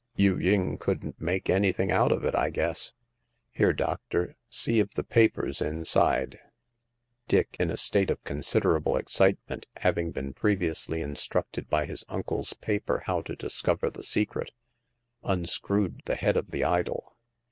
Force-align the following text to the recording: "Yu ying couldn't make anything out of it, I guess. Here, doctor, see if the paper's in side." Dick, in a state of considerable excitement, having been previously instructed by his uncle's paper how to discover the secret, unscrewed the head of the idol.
"Yu 0.15 0.35
ying 0.35 0.79
couldn't 0.79 1.21
make 1.21 1.47
anything 1.47 1.91
out 1.91 2.11
of 2.11 2.25
it, 2.25 2.35
I 2.35 2.49
guess. 2.49 2.91
Here, 3.51 3.71
doctor, 3.71 4.35
see 4.49 4.79
if 4.79 4.89
the 4.95 5.03
paper's 5.03 5.61
in 5.61 5.85
side." 5.85 6.39
Dick, 7.27 7.55
in 7.59 7.69
a 7.69 7.77
state 7.77 8.09
of 8.09 8.23
considerable 8.23 8.97
excitement, 8.97 9.67
having 9.77 10.09
been 10.09 10.33
previously 10.33 11.01
instructed 11.03 11.69
by 11.69 11.85
his 11.85 12.03
uncle's 12.09 12.53
paper 12.53 13.03
how 13.05 13.21
to 13.21 13.35
discover 13.35 13.91
the 13.91 14.01
secret, 14.01 14.49
unscrewed 15.21 16.01
the 16.05 16.15
head 16.15 16.35
of 16.35 16.49
the 16.49 16.63
idol. 16.63 17.15